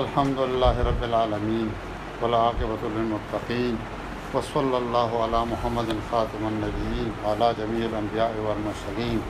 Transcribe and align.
الحمد 0.00 0.38
لله 0.38 0.74
رب 0.86 1.02
العالمين 1.04 1.72
والعاقبة 2.22 2.82
للمتقين 2.96 3.74
وصلى 4.34 4.76
الله 4.76 5.20
على 5.22 5.40
محمد 5.50 5.90
خاتم 6.12 6.42
النبيين 6.50 7.10
وعلى 7.24 7.48
جميع 7.58 7.84
الأنبياء 7.88 8.32
والمرسلين 8.46 9.20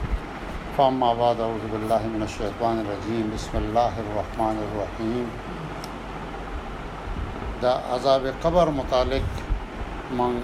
فأما 0.79 1.15
بعد 1.23 1.41
أعوذ 1.41 1.67
بالله 1.73 2.07
من 2.15 2.23
الشيطان 2.29 2.81
الرجيم 2.85 3.33
بسم 3.35 3.59
الله 3.65 3.93
الرحمن 4.05 4.57
الرحيم 4.67 5.25
دا 7.63 7.73
عذاب 7.95 8.35
قبر 8.45 8.71
متعلق 8.71 9.29
من 10.21 10.43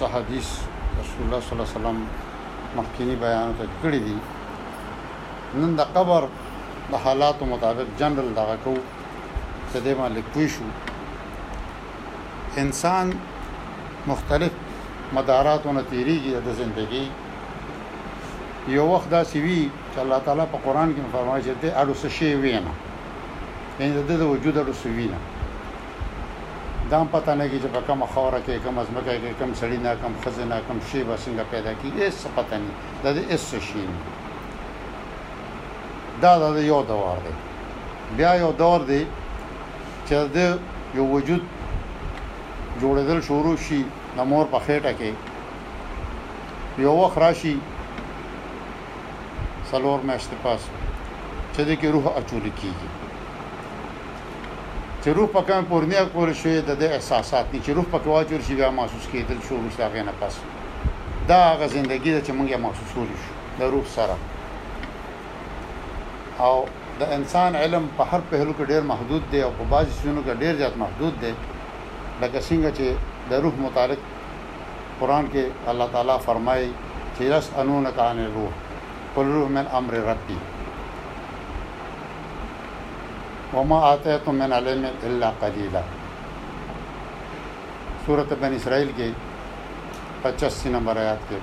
صحابیس 0.00 0.50
رسول 1.00 1.20
الله 1.26 1.40
صلى 1.40 1.54
الله 1.54 1.68
عليه 1.68 1.78
وسلم 1.78 2.06
مخيني 2.76 3.14
بیانات 3.16 3.66
کړی 3.82 3.98
دي 4.08 4.18
نن 5.62 5.76
قبر 5.94 6.28
د 6.90 6.94
حالاتو 7.04 7.44
مطابق 7.52 7.88
جنرال 7.98 8.32
دا 8.38 8.44
کو 8.64 8.74
ته 9.72 9.78
دې 9.84 9.94
باندې 10.00 10.20
کوی 10.32 10.48
شو 10.54 10.64
انسان 12.62 13.06
مختلف 14.12 14.52
مداراتونه 15.18 15.80
تیریږي 15.92 16.30
د 16.48 16.50
زندګۍ 16.60 17.06
یو 18.76 18.84
وخت 18.92 19.08
دا 19.14 19.22
سوي 19.32 19.60
چې 19.92 19.98
الله 20.04 20.18
تعالی 20.26 20.44
په 20.54 20.58
قران 20.64 20.88
کې 20.94 21.00
فرمایي 21.14 21.42
چې 21.46 21.52
دې 21.62 21.70
اړو 21.82 21.94
څه 22.02 22.08
شی 22.16 22.30
وینا 22.42 22.72
یعنی 23.78 23.92
د 24.00 24.02
دې 24.10 24.16
وجود 24.34 24.54
اړو 24.62 24.74
څه 24.82 24.88
وینا 24.98 25.18
دا 26.90 26.98
پته 27.14 27.32
نه 27.34 27.44
کیږي 27.50 27.68
په 27.78 27.82
کوم 27.86 28.00
خوره 28.12 28.40
کې 28.46 28.54
کوم 28.66 28.76
ازمکه 28.84 29.14
کې 29.22 29.30
کوم 29.38 29.50
سړی 29.62 29.78
نه 29.86 29.92
کوم 30.02 30.12
خزنه 30.24 30.56
کوم 30.68 30.78
شی 30.90 31.00
به 31.08 31.14
څنګه 31.24 31.44
پیدا 31.54 31.72
کیږي 31.80 32.06
څه 32.20 32.28
پته 32.36 32.56
نه 32.66 32.72
دا 33.04 33.10
دې 33.16 33.24
څه 33.48 33.58
شی 33.72 33.84
نه 33.86 33.94
دا 36.24 36.34
د 36.52 36.58
یو 36.72 36.82
دور 36.88 37.18
دی 37.24 37.32
بیا 38.16 38.30
یو 38.44 38.52
دور 38.62 38.80
دی 38.90 39.00
چې 40.08 40.14
د 40.36 40.38
یو 40.98 41.04
وجود 41.14 41.42
جوړېدل 42.82 43.18
شروع 43.28 43.56
شي 43.66 43.80
د 44.16 44.18
مور 44.30 44.46
په 44.52 44.58
خېټه 44.66 44.92
کې 44.98 45.10
یو 46.84 46.92
وخت 47.02 47.18
راشي 47.24 47.54
سلور 49.70 49.98
میاشتې 50.08 50.36
پاس 50.46 50.60
چې 51.54 51.62
د 51.68 51.70
کې 51.80 51.88
روح 51.94 52.04
اچول 52.18 52.46
کیږي 52.60 52.88
چې 55.02 55.08
روح 55.18 55.28
په 55.36 55.40
کوم 55.48 55.64
پورنی 55.70 56.00
کول 56.14 56.32
شوی 56.42 56.54
د 56.82 56.84
احساسات 56.92 57.46
نه 57.52 57.58
چې 57.64 57.70
روح 57.78 57.86
په 57.92 58.10
واجر 58.14 58.40
شي 58.46 58.54
بیا 58.60 58.70
محسوس 58.78 59.04
کېدل 59.12 59.40
شو 59.48 59.56
مستغنه 59.66 60.12
پس 60.20 60.40
دا 61.30 61.42
غ 61.60 61.68
ژوندۍ 61.72 61.98
ده 61.98 62.22
چې 62.26 62.32
موږ 62.38 62.48
یې 62.52 62.60
محسوسول 62.66 63.08
شو 63.22 63.32
د 63.58 63.62
روح 63.74 63.86
سره 63.98 64.16
او 66.42 66.56
د 67.00 67.02
انسان 67.16 67.52
علم 67.62 67.84
په 67.96 68.02
هر 68.10 68.20
پهلو 68.30 68.52
کې 68.58 68.64
ډیر 68.72 68.82
محدود 68.92 69.22
دی 69.30 69.40
او 69.46 69.50
په 69.58 69.64
بعض 69.70 69.86
شنو 70.00 70.20
کې 70.26 70.40
ډیر 70.42 70.54
زیات 70.60 70.76
محدود 70.82 71.14
دی 71.22 71.32
لکه 72.22 72.38
څنګه 72.48 72.70
چې 72.78 72.86
د 73.30 73.42
روح 73.44 73.52
متعلق 73.66 74.00
قرآن 75.00 75.24
الله 75.70 75.88
تعالی 75.94 76.16
فرمایي 76.26 76.68
چې 77.16 77.22
رس 77.32 77.46
انون 77.60 77.86
کان 77.98 78.18
روح 78.36 78.52
روح 79.32 79.48
من 79.56 79.66
امر 79.78 79.94
ربي 80.10 80.36
وما 83.54 83.96
تو 84.24 84.32
من 84.38 84.52
علم 84.52 84.84
الا 85.08 85.30
قلیٰ 85.40 85.82
صورت 88.06 88.32
بن 88.40 88.52
اسرائیل 88.54 88.90
کے 88.96 89.10
پچاسی 90.22 90.72
آیات 90.96 91.28
کے 91.28 91.38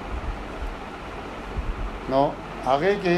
نو 2.10 2.24
آگے 2.74 2.94
کے 3.04 3.16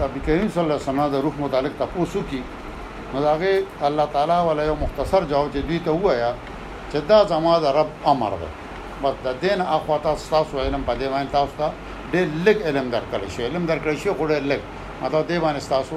نبی 0.00 0.20
کریم 0.26 0.48
صلی 0.52 0.62
الله 0.62 0.74
علیه 0.78 0.84
وسلم 0.90 1.06
د 1.14 1.16
روح 1.24 1.34
متعلق 1.38 1.72
تاسو 1.78 2.20
کی 2.30 2.42
مداغه 3.14 3.52
الله 3.88 4.06
تعالی 4.14 4.36
ولا 4.48 4.64
یو 4.68 4.74
مختصر 4.84 5.24
جواب 5.30 5.48
چې 5.54 5.60
دوی 5.66 5.78
ته 5.86 5.90
وایا 5.90 6.30
چې 6.92 6.96
دا 7.08 7.18
زما 7.32 7.54
د 7.64 7.66
رب 7.78 7.90
امر 8.12 8.30
ده 8.42 8.48
بس 9.02 9.14
د 9.26 9.28
دین 9.44 9.60
اخواته 9.76 10.14
تاسو 10.30 10.58
علم 10.64 10.82
په 10.88 10.94
دی 11.00 11.06
باندې 11.12 11.30
تاسو 11.36 11.52
ته 11.60 11.68
ډېر 12.12 12.26
لږ 12.46 12.56
علم 12.68 12.86
درکړل 12.96 13.30
شي 13.36 13.42
علم 13.48 13.66
درکړل 13.70 13.96
شي 14.02 14.10
خو 14.16 14.24
ډېر 14.32 14.42
لږ 14.52 14.60
مته 15.02 15.22
دی 15.30 15.38
باندې 15.38 15.70
تاسو 15.76 15.94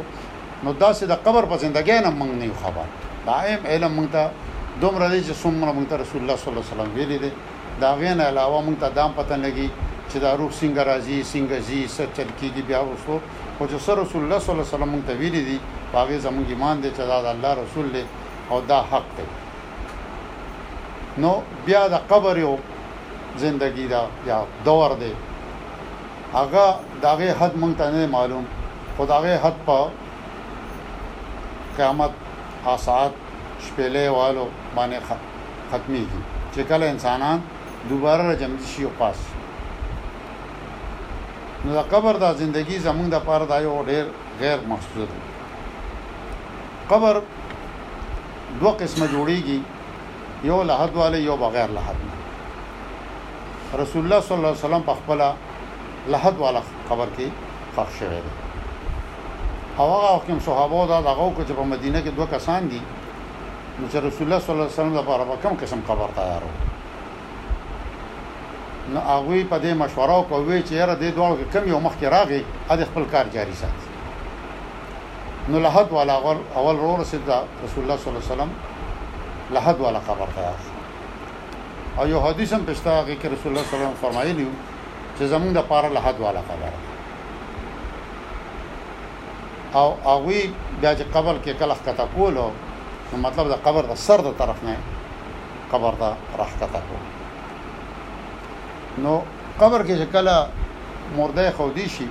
نو 0.63 0.69
داسې 0.83 1.03
د 1.11 1.15
قبر 1.25 1.43
په 1.51 1.55
زندګۍ 1.57 1.91
نه 2.05 2.09
مونږ 2.19 2.31
نه 2.43 2.51
خبر 2.63 2.85
دائم 3.31 3.61
علم 3.71 3.91
مونږ 3.97 4.09
ته 4.15 4.23
دومره 4.83 5.05
دي 5.13 5.19
چې 5.27 5.33
څومره 5.43 5.71
مونږ 5.77 5.87
ته 5.91 5.95
رسول 6.03 6.21
الله 6.21 6.35
صلی 6.39 6.49
الله 6.53 6.65
علیه 6.65 6.71
وسلم 6.73 6.93
ویلي 6.95 7.17
دي 7.23 7.31
دا 7.81 7.89
غین 7.99 8.19
علاوه 8.31 8.57
مونږ 8.67 8.77
ته 8.81 8.87
دام 8.99 9.11
پته 9.17 9.35
لګي 9.45 9.69
چې 10.17 10.21
دا 10.21 10.33
روح 10.33 10.51
څنګه 10.61 10.81
راځي 10.89 11.17
څنګه 11.31 11.57
زی 11.67 11.79
څه 11.95 12.03
چل 12.17 12.29
کیږي 12.39 12.61
بیا 12.69 12.79
وسو 12.89 13.15
او 13.57 13.63
چې 13.69 13.77
رسول 14.01 14.21
الله 14.23 14.39
صلی 14.41 14.53
الله 14.53 14.65
علیه 14.65 14.75
وسلم 14.75 14.93
ته 15.09 15.13
ویلي 15.19 15.41
دي 15.49 15.57
هغه 15.95 16.17
زموږ 16.25 16.47
ایمان 16.49 16.75
دی 16.83 16.89
چې 16.97 17.03
دا 17.11 17.17
د 17.25 17.27
الله 17.33 17.51
رسول 17.63 17.87
دی 17.95 18.03
او 18.49 18.57
دا 18.71 18.79
حق 18.91 19.07
دی 19.17 19.25
نو 21.21 21.31
بیا 21.69 21.83
د 21.93 21.95
قبر 22.09 22.37
یو 22.45 22.57
زندگی 23.43 23.87
دا 23.93 24.01
یا 24.29 24.39
دور 24.65 24.91
دی 25.03 25.13
هغه 26.33 26.65
داغه 27.05 27.29
حد 27.39 27.53
مونږ 27.61 27.73
ته 27.77 27.85
نه 27.91 28.07
معلوم 28.17 28.45
خدایغه 28.97 29.37
حد 29.45 29.55
په 29.65 29.87
قیامت 31.77 32.11
حاصات 32.65 33.11
شپېلې 33.65 34.05
والو 34.17 34.45
باندې 34.75 34.99
ختمي 35.71 36.05
دي 36.13 36.21
چې 36.55 36.61
کله 36.69 36.85
انسانان 36.93 37.41
دوباره 37.89 38.35
جمع 38.41 38.57
شي 38.75 38.83
او 38.89 38.99
پاس 39.01 39.15
شي 39.25 39.36
نو 41.67 41.73
دا 41.73 41.81
قبر 41.83 42.15
دا 42.19 42.27
زندگی 42.39 42.75
زمونږ 42.83 43.07
د 43.11 43.19
پاره 43.29 43.45
دا 43.47 43.55
یو 43.63 43.71
ډیر 43.87 44.03
غیر 44.41 44.59
محسوس 44.69 45.07
دی 45.11 45.21
قبر 46.91 47.15
دوه 48.59 48.73
قسمه 48.81 49.07
جوړیږي 49.07 49.59
یو 50.49 50.59
لحد 50.69 50.95
والے 50.99 51.19
یو 51.23 51.35
بغیر 51.41 51.69
لحد 51.79 51.99
نه 52.07 53.77
رسول 53.81 54.03
الله 54.03 54.19
صلی 54.27 54.35
الله 54.37 54.53
علیه 54.53 54.65
وسلم 54.67 54.83
په 54.83 54.93
خپل 55.01 55.21
لحد 56.15 56.37
والا 56.45 56.61
قبر 56.89 57.07
کې 57.17 57.27
ښخ 57.75 57.87
شوی 57.99 58.21
دی 58.25 58.33
او 59.77 59.85
هغه 59.95 60.15
حکم 60.15 60.39
صحابه 60.47 60.85
دا 60.93 61.01
دغه 61.09 61.27
کو 61.35 61.41
چې 61.41 61.53
په 61.59 61.63
مدینه 61.75 61.99
کې 62.05 62.11
دوه 62.15 62.27
کسان 62.37 62.67
دي 62.75 62.81
نو 63.79 63.85
چې 63.91 63.95
رسول 64.09 64.25
الله 64.27 64.39
صلی 64.39 64.55
الله 64.55 64.69
علیه 64.69 64.79
وسلم 64.79 64.97
لپاره 65.01 65.39
کوم 65.47 65.57
قسم 65.65 65.81
قبر 65.93 66.09
تیارو 66.23 66.49
نو 68.93 68.99
هغه 68.99 69.37
په 69.51 69.57
دې 69.63 69.73
مشوره 69.83 70.13
او 70.17 70.23
کوي 70.31 70.59
چې 70.67 70.73
یاره 70.79 70.95
دې 71.03 71.09
دوه 71.15 71.37
کم 71.53 71.65
یو 71.73 71.79
مخ 71.85 71.93
کې 71.99 72.07
راغی 72.15 72.41
ا 72.71 72.75
خپل 72.89 73.03
کار 73.13 73.25
جاری 73.35 73.55
ساتي 73.61 73.85
نو 75.51 75.59
لحد 75.65 75.91
والا 75.97 76.13
اول 76.19 76.37
اول 76.59 76.75
رو 76.83 76.95
رسول 77.01 77.19
الله 77.83 77.97
صلی 78.03 78.11
الله 78.11 78.21
علیه 78.23 78.33
وسلم 78.33 78.53
لحد 79.57 79.79
والا 79.85 79.99
خبر 80.07 80.27
تیار 80.37 80.59
او 81.97 82.05
یو 82.13 82.19
حدیث 82.27 82.53
هم 82.53 82.63
پښتا 82.69 82.87
هغه 82.87 83.15
کې 83.21 83.27
رسول 83.33 83.51
الله 83.51 83.63
صلی 83.65 83.75
الله 83.75 83.87
علیه 83.87 83.97
وسلم 83.97 84.03
فرمایلی 84.05 84.47
چې 85.19 85.23
زمونږ 85.33 85.51
د 85.59 85.67
پاره 85.69 85.89
لحد 85.89 86.19
والا 86.19 86.41
خبر 86.49 86.71
او 89.81 89.85
هغه 90.05 90.43
بیا 90.81 90.95
چې 90.95 91.01
قبر 91.15 91.35
کې 91.45 91.51
کله 91.59 91.75
ښکته 91.79 92.05
کولو 92.15 92.47
نو 93.11 93.17
مطلب 93.27 93.47
د 93.53 93.59
قبر 93.67 93.83
د 93.93 94.01
سر 94.07 94.21
د 94.27 94.33
طرف 94.41 94.63
نه 94.63 94.77
قبر 95.75 95.91
ته 95.99 96.13
راښکته 96.37 96.81
کولو 96.89 97.16
نو 98.97 99.21
قبر 99.61 99.83
کې 99.87 100.13
کله 100.13 101.17
مرده 101.17 101.51
خودي 101.57 101.89
شي 101.95 102.05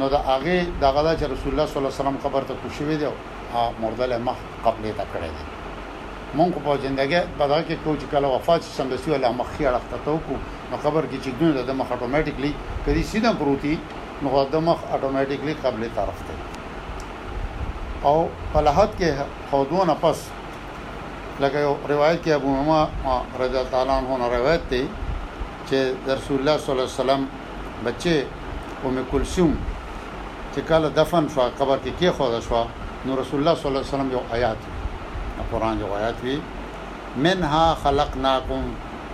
نو 0.00 0.08
دا 0.14 0.18
هغه 0.28 0.66
دغه 0.84 1.02
د 1.08 1.32
رسول 1.32 1.50
الله 1.52 1.66
صلی 1.66 1.78
الله 1.80 1.92
علیه 1.92 2.02
وسلم 2.02 2.18
قبر 2.24 2.42
ته 2.50 2.54
کوشوي 2.62 2.96
دی 3.02 3.06
او 3.08 3.64
مرده 3.80 4.06
له 4.12 4.18
مخ 4.28 4.36
قبلې 4.64 4.92
ته 4.96 5.06
کړی 5.14 5.30
دی 5.38 5.44
مونږ 6.38 6.64
په 6.66 6.76
ژوندګي 6.82 7.20
په 7.38 7.44
دغه 7.50 7.62
کې 7.62 7.76
کوچ 7.84 8.00
کله 8.12 8.28
وفات 8.28 8.62
شي 8.62 8.70
سم 8.78 8.88
دسی 8.94 9.10
ولا 9.10 9.32
مخ 9.40 9.52
یې 9.60 9.68
راخته 9.76 9.96
تو 10.04 10.16
کو 10.28 10.40
نو 10.70 10.76
قبر 10.84 11.06
کې 11.12 11.20
چې 11.24 11.30
ګنده 11.40 11.62
د 11.66 11.70
مخ 11.82 11.92
اتوماتیکلی 11.92 12.54
کدي 12.86 13.02
سیده 13.12 13.32
پروتي 13.42 13.76
نو 14.22 14.44
د 14.56 14.66
مخ 14.70 14.78
اتوماتیکلی 14.96 15.54
قبلې 15.64 15.88
طرف 15.96 16.26
ته 16.30 18.08
او 18.08 18.26
فلاحت 18.54 18.98
کې 18.98 19.38
خودونه 19.50 19.94
پس 20.02 20.24
لکه 21.40 21.76
روایت 21.94 22.20
کې 22.24 22.28
ابو 22.38 22.58
امامه 22.58 23.38
رضی 23.44 23.56
الله 23.56 23.70
تعالی 23.76 23.98
عنہ 24.00 24.24
روایت 24.36 24.70
دی 24.76 24.84
چې 25.70 25.96
رسول 26.08 26.38
الله 26.38 26.56
صلی 26.58 26.70
الله 26.72 26.88
علیه 26.88 27.00
وسلم 27.00 27.22
بچې 27.84 28.16
ام 28.84 29.04
کلثوم 29.12 29.52
چې 30.54 30.60
کله 30.68 30.88
دفن 30.96 31.24
شو 31.34 31.40
قبر 31.60 31.78
کې 31.84 31.92
کې 32.00 32.10
خو 32.16 32.40
شو 32.48 32.64
نو 33.06 33.16
رسول 33.20 33.38
الله 33.40 33.54
صلی 33.54 33.68
الله 33.70 33.80
علیه 33.82 33.94
وسلم 33.94 34.12
یو 34.12 34.20
آیات 34.32 34.56
قرآن 35.52 35.80
یو 35.80 35.88
آیات 35.98 36.16
وی 36.24 36.38
منها 37.16 37.74
خلقناکم 37.84 38.62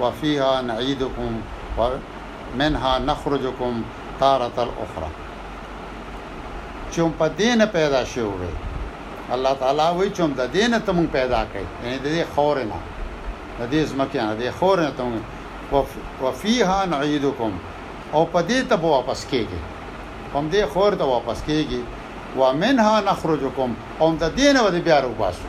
وفيها 0.01 0.61
نعيدكم 0.63 1.31
ومنها 1.79 2.99
نخرجكم 2.99 3.83
تارة 4.21 4.59
اخرى 4.85 5.11
چون 6.91 7.11
په 7.19 7.29
دینه 7.29 7.67
پیدا 7.67 8.05
شو 8.05 8.21
وي 8.41 8.53
الله 9.33 9.55
تعالی 9.55 9.83
وی 9.99 10.11
چون 10.11 10.31
د 10.33 10.53
دینه 10.53 10.79
تم 10.79 11.07
پیدا 11.07 11.47
کړي 11.53 11.67
یعنی 11.87 11.99
د 11.99 12.23
دې 12.23 12.27
خور 12.35 12.57
نه 12.65 12.79
د 13.61 13.71
دې 13.73 13.89
زمکه 13.91 14.23
نه 14.23 14.35
د 14.35 14.51
خور 14.59 14.81
نه 14.81 14.91
تم 14.97 15.13
وفيها 16.23 16.87
نعيدكم 16.87 17.53
او 18.15 18.25
پدې 18.25 18.67
ته 18.71 18.77
واپس 18.85 19.25
کیږي 19.31 19.61
هم 20.35 20.51
دې 20.53 20.65
خور 20.75 20.95
ته 21.03 21.05
واپس 21.05 21.43
کیږي 21.47 21.81
ومنها 22.39 23.01
نخرجكم 23.11 23.75
هم 24.01 24.17
د 24.23 24.35
دین 24.41 24.57
و 24.57 24.69
دې 24.71 24.81
بیا 24.89 25.01
روباسو 25.05 25.47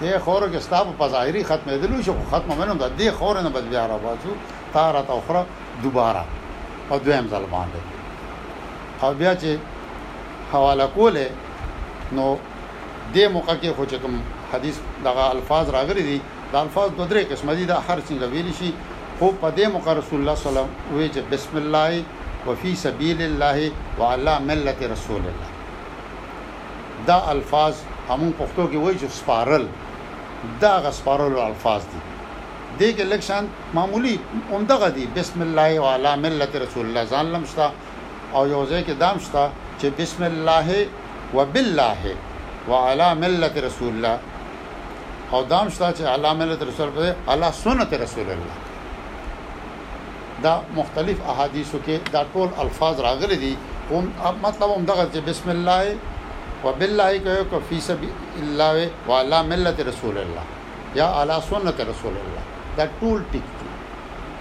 دې 0.00 0.18
خور 0.24 0.42
کې 0.50 0.58
ستاسو 0.66 0.92
په 0.98 1.08
ظاهري 1.14 1.44
ختمې 1.44 1.76
دلو 1.82 2.02
شو 2.06 2.14
ختم 2.32 2.50
منو 2.62 2.74
د 2.74 2.90
دې 2.96 3.10
خور 3.20 3.40
نه 3.48 3.52
بد 3.58 3.64
بیا 3.76 3.86
روباسو 3.92 4.34
تارت 4.74 5.10
اخرى 5.18 5.44
دوباره 5.84 6.24
په 6.88 6.96
دویم 7.06 7.28
ځل 7.34 7.46
باندې 7.52 9.04
او 9.06 9.12
بیا 9.22 9.34
چې 9.36 9.56
حواله 10.52 10.86
کوله 10.94 11.30
نو 12.12 12.36
دې 13.14 13.28
موقع 13.28 13.54
کې 13.62 13.70
خو 13.76 13.86
چې 13.86 13.94
کوم 14.02 14.20
حدیث 14.52 14.76
دغه 15.04 15.30
الفاظ 15.30 15.70
راغلي 15.78 16.02
دي 16.10 16.20
د 16.52 16.56
الفاظ 16.56 16.90
دوه 16.90 17.06
درې 17.08 17.32
قسم 17.32 17.52
دي 17.54 17.64
دا 17.64 17.78
هر 17.88 17.98
څنګه 18.08 18.24
ویل 18.32 18.52
شي 18.58 18.72
خو 19.18 19.28
په 19.42 19.48
دې 19.56 19.66
موقع 19.74 19.92
رسول 19.98 20.18
الله 20.20 20.34
صلی 20.38 20.48
الله 20.52 20.66
علیه 20.66 20.78
وسلم 20.78 20.96
وی 20.96 21.06
چې 21.14 21.20
بسم 21.32 21.56
الله 21.58 22.02
وفي 22.46 22.72
سبيل 22.80 23.22
الله 23.26 23.70
وعلى 24.00 24.34
ملة 24.48 24.78
رسول 24.94 25.22
الله 25.30 27.06
دا 27.10 27.16
الفاظ 27.34 27.74
همون 28.10 28.34
پښتو 28.40 28.64
کې 28.70 28.76
وایي 28.84 28.98
چې 29.00 29.08
سپارل 29.20 29.64
دا 30.66 30.74
غسپارل 30.88 31.38
الفاظ 31.46 31.82
دي 31.94 32.00
دې 32.80 32.98
کې 32.98 33.02
لکشان 33.14 33.48
معمولی 33.80 34.14
اومدغه 34.50 34.88
دي 34.98 35.06
بسم 35.16 35.42
الله 35.46 35.80
وعلى 35.86 36.14
ملة 36.26 36.50
رسول 36.66 36.86
الله 36.86 37.06
ځان 37.16 37.26
لمشتا 37.36 37.70
او 38.34 38.48
یو 38.52 38.62
ځای 38.70 38.82
کې 38.88 38.94
دام 39.06 39.18
شتا 39.28 39.48
چې 39.80 39.86
بسم 40.00 40.22
الله 40.22 40.86
وبالله 41.34 42.14
وعلى 42.68 43.14
ملة 43.24 43.52
رسول 43.70 43.92
الله 43.96 44.18
او 45.34 45.42
دام 45.42 45.68
شتا 45.74 45.92
چې 45.92 46.00
علامه 46.16 46.64
رسول 46.68 46.88
الله 46.88 47.16
علی 47.36 47.52
سنت 47.64 47.94
رسول 48.06 48.30
الله 48.38 48.56
دا 50.44 50.52
مختلف 50.76 51.20
احادیثو 51.30 51.78
کې 51.84 52.12
دا 52.12 52.22
ټول 52.32 52.48
الفاظ 52.64 53.00
راغلي 53.06 53.36
دي 53.44 53.54
هم 53.92 54.34
مطلب 54.42 54.70
هم 54.74 54.84
دغه 54.90 55.04
چې 55.12 55.18
بسم 55.28 55.50
الله 55.52 56.14
وبالله 56.64 57.22
کوي 57.26 57.44
کو 57.52 57.60
فی 57.68 57.80
سبیل 57.86 58.42
الله 58.42 58.88
وعلى 59.08 59.40
ملة 59.50 59.86
رسول 59.90 60.18
الله 60.24 60.98
یا 61.00 61.06
علی 61.20 61.36
سنت 61.48 61.80
رسول 61.92 62.18
الله 62.24 62.74
دا 62.80 62.86
ټول 63.00 63.22
ټیک 63.30 63.54
دي 63.62 63.70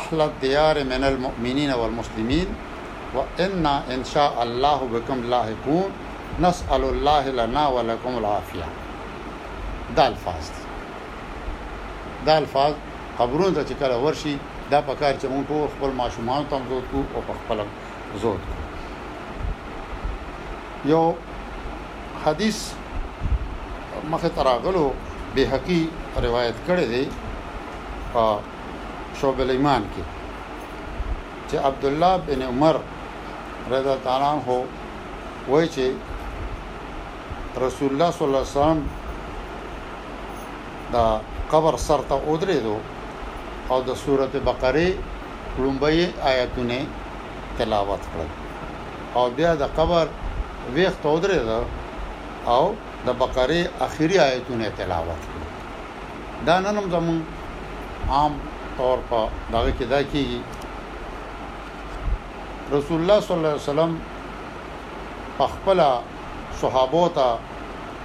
اخلا 0.00 0.26
دیار 0.42 0.76
من 0.92 1.04
المؤمنین 1.12 1.72
والمسلمین 1.74 2.52
و 3.14 3.24
ان 3.46 3.66
ان 3.66 4.02
شاء 4.14 4.30
الله 4.46 4.90
بكم 4.94 5.28
لاحقون 5.34 5.98
نسأل 6.40 6.80
الله 6.84 7.28
لنا 7.30 7.68
ولكم 7.68 8.18
العافية 8.18 8.64
دا 9.96 10.08
الفاظ 10.08 10.34
دي 10.34 10.40
دا 12.26 12.38
الفاظ 12.38 12.72
قبرونو 13.18 13.50
ته 13.54 13.64
چې 13.64 13.72
کله 13.80 13.96
ورشي 13.96 14.34
دا 14.70 14.80
پکار 14.82 15.14
چې 15.20 15.24
مونږ 15.26 15.44
ټول 15.48 15.68
خپل 15.74 15.90
ماشومان 16.00 16.44
ته 16.50 16.60
زود 16.68 16.84
کو 16.92 17.02
او 17.14 17.20
خپل 17.28 17.64
زود 18.22 18.40
کو 18.48 18.52
یو 20.90 21.14
حدیث 22.24 22.58
مخه 24.10 24.28
تراغلو 24.28 24.90
به 25.34 25.46
حقي 25.52 25.86
روایت 26.26 26.54
کړی 26.68 26.86
دی 26.94 27.04
په 28.14 28.22
شعب 29.20 29.36
الایمان 29.46 29.82
کې 29.96 30.04
چې 31.50 31.56
عبد 31.70 31.84
الله 31.90 32.14
بن 32.30 32.40
عمر 32.48 32.76
رضی 33.74 33.88
الله 33.88 34.28
عنه 34.28 34.48
وایي 35.48 35.68
چې 35.76 35.84
رسول 37.58 37.90
الله 37.92 38.10
صلی 38.10 38.26
الله 38.26 38.38
علیه 38.40 38.50
وسلم 38.50 38.82
دا 40.92 41.20
قبر 41.52 41.76
سر 41.76 42.00
ته 42.08 42.14
ودرېدو 42.14 42.76
او 43.70 43.82
د 43.82 43.94
سورته 43.94 44.38
بقره 44.40 44.88
لومبي 45.58 46.12
آیاتونه 46.30 46.78
تلاوت 47.58 48.02
کړل 48.12 48.28
او 49.14 49.30
بیا 49.36 49.54
د 49.54 49.62
قبر 49.76 50.06
ویخ 50.74 50.92
ته 51.02 51.08
ودرېدو 51.08 51.60
او 52.46 52.74
د 53.06 53.08
بقره 53.18 53.60
اخیری 53.80 54.18
آیاتونه 54.18 54.70
تلاوت 54.78 55.20
کړل 55.28 55.46
دا 56.46 56.60
نن 56.60 56.78
هم 56.78 56.90
زمون 56.90 57.24
عام 58.10 58.38
طور 58.78 58.98
په 59.10 59.28
دغه 59.52 59.70
کې 59.78 59.84
دا 59.90 60.02
کیږي 60.02 60.40
رسول 62.72 63.00
الله 63.00 63.20
صلی 63.20 63.34
الله 63.34 63.48
علیه 63.50 63.64
وسلم 63.70 63.98
خپل 65.40 65.80
صحابو 66.62 67.02
ته 67.16 67.28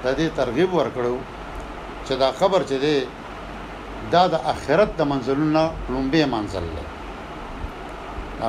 د 0.03 0.07
دې 0.17 0.27
ترغیب 0.39 0.71
ورکړو 0.79 1.15
چې 2.05 2.13
دا 2.23 2.29
خبر 2.39 2.61
چې 2.69 2.77
دی 2.83 2.95
دا 4.13 4.23
د 4.33 4.45
آخرت 4.53 4.89
د 4.99 5.09
منزلونو 5.13 5.63
لومبه 5.91 6.23
منزل 6.35 6.67
دی 6.75 6.85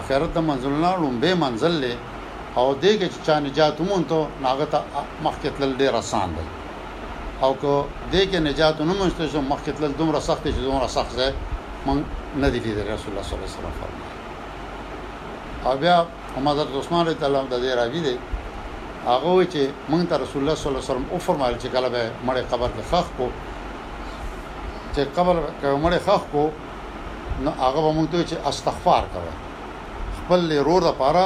آخرت 0.01 0.31
د 0.39 0.47
منزلونو 0.51 0.91
لومبه 1.05 1.33
منزل 1.45 1.75
دی 1.85 1.95
او 2.59 2.67
دې 2.83 2.93
کې 2.99 3.09
چې 3.13 3.21
چا 3.27 3.35
نجات 3.49 3.77
مونته 3.89 4.19
ناغه 4.47 4.67
ته 4.75 4.81
مخکې 5.25 5.49
تل 5.59 5.71
ډیر 5.83 5.93
آسان 6.03 6.29
دی 6.39 6.47
او 7.45 7.51
کو 7.63 7.75
دې 8.13 8.23
کې 8.31 8.39
نجات 8.49 8.77
نه 8.89 8.95
مونږ 9.01 9.13
ته 9.19 9.41
مخکې 9.53 9.73
تل 9.81 9.93
دومره 10.01 10.21
سخت 10.29 10.45
چې 10.55 10.61
دومره 10.67 10.89
سخت 10.99 11.13
دی 11.21 11.31
مونږ 11.87 12.03
نه 12.45 12.49
دی 12.55 12.59
لیدل 12.67 12.87
رسول 12.95 13.11
الله 13.13 13.25
صلی 13.29 13.37
الله 13.37 13.47
علیه 13.47 13.57
وسلم 13.59 13.75
فرمایي 13.81 14.15
او 15.67 15.73
بیا 15.83 15.95
محمد 16.35 16.59
عثمان 16.81 17.03
رضی 17.07 17.25
الله 17.27 17.39
عنه 17.43 17.51
د 17.57 17.59
دې 17.65 17.75
راوی 17.81 18.01
دی 18.07 18.17
هغه 19.13 19.31
وی 19.39 19.47
چې 19.55 19.63
مونږ 19.91 20.03
ته 20.11 20.17
رسول 20.23 20.41
الله 20.43 20.57
صلی 20.61 20.69
الله 20.71 20.83
علیه 20.83 20.93
وسلم 20.93 21.09
او 21.13 21.19
فرمایل 21.29 21.57
چې 21.63 21.69
کله 21.75 21.89
به 21.95 22.03
مړې 22.29 22.43
قبر 22.53 22.71
کې 22.75 22.83
خاخ 22.91 23.07
کو 23.19 23.27
چې 24.95 25.03
قبر 25.17 25.37
کې 25.61 25.69
مړې 25.85 26.01
خاخ 26.07 26.23
کو 26.33 26.45
نو 27.45 27.51
هغه 27.63 27.81
به 27.85 27.91
مونږ 27.97 28.09
ته 28.13 28.21
چې 28.31 28.37
استغفار 28.51 29.05
کوي 29.15 29.35
خپل 30.19 30.43
رور 30.71 30.83
لپاره 30.89 31.25